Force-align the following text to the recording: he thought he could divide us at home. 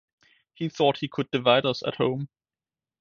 he 0.55 0.67
thought 0.67 0.97
he 0.97 1.07
could 1.07 1.29
divide 1.29 1.63
us 1.63 1.83
at 1.85 1.97
home. 1.97 2.27